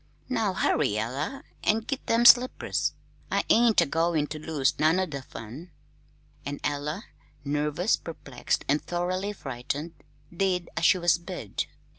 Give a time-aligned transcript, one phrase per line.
[0.29, 2.93] Now hurry, Ella, an' git them slippers.
[3.29, 5.69] I ain't a goin' to lose none o' the fun!"
[6.43, 7.03] And Ella,
[7.45, 9.93] nervous, perplexed, and thoroughly frightened,
[10.35, 11.67] did as she was bid.